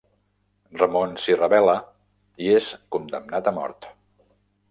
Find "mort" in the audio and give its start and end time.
3.61-3.87